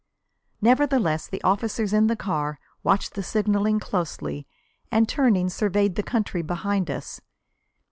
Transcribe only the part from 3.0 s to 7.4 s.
the signalling closely, and turning, surveyed the country behind us.